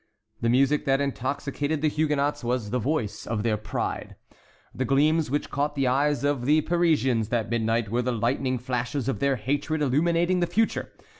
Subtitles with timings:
[0.41, 4.15] The music that intoxicated the Huguenots was the voice of their pride.
[4.73, 9.07] The gleams which caught the eyes of the Parisians that midnight were the lightning flashes
[9.07, 10.91] of their hatred illuminating the future.